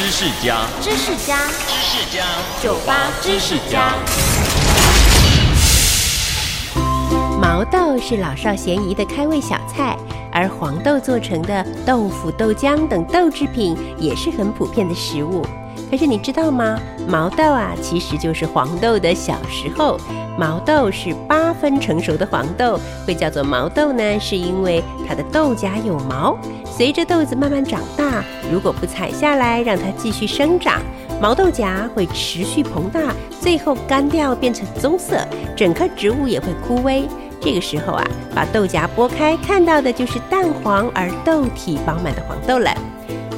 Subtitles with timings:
[0.00, 1.36] 知识家，知识家，
[1.68, 2.24] 知识家，
[2.62, 3.92] 酒吧知识家。
[7.60, 9.94] 毛豆是老少咸宜的开胃小菜，
[10.32, 15.44] 而黄豆做成的豆腐、豆浆等豆制品也是很普遍的食物。
[15.90, 16.78] 可是你知道吗？
[17.06, 20.00] 毛豆啊，其实就是黄豆的小时候。
[20.38, 26.38] 毛豆是八分成熟的黄豆，会叫做毛豆呢，是因为它的豆荚有毛。
[26.64, 30.80] 随着豆子慢慢长大，如果不采下来，让它继续生长，
[31.20, 35.18] 毛豆荚会持续膨大，最后干掉变成棕色，
[35.54, 37.04] 整棵植物也会枯萎。
[37.40, 38.04] 这个时候啊，
[38.34, 42.70] 把豆荚剥开，看到的就是淡黄而豆体饱满的黄豆了。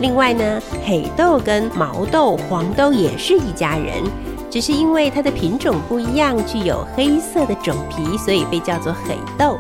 [0.00, 4.02] 另外呢，黑豆跟毛豆、黄豆也是一家人，
[4.50, 9.56] 只是因为它的品种不一样，具有黑色的种皮，所以被叫做黑豆。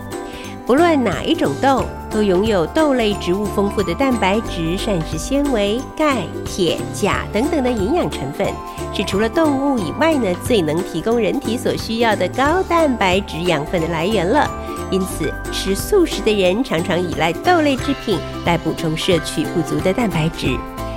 [0.66, 8.46] 不论哪一种豆，都拥有豆类植物丰富的蛋白质、膳食纤维、钙、铁、钾等等的营养成分，
[8.92, 14.48] 是除了动物以外呢，最能提供人体所需要的高蛋白质养分的来源了。
[14.90, 20.54] 因此，吃素食的人常常依赖豆类制品来补充摄取不足的蛋白质。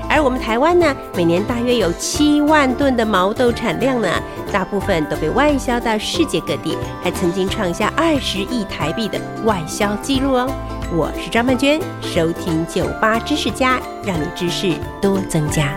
[0.07, 4.07] 而我们台湾呢，每年大约有七万吨的毛豆产量呢，
[4.51, 10.47] 大部分都被外销到世界各地，还曾经创下二十亿台币的外销纪录哦。
[10.91, 15.73] 我是张曼娟，收听酒吧知识家，让你知识多增加。